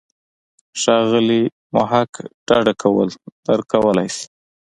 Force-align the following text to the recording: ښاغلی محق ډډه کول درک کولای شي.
ښاغلی 0.81 1.41
محق 1.75 2.11
ډډه 2.47 2.73
کول 2.81 3.09
درک 3.45 3.65
کولای 3.73 4.07
شي. 4.15 4.25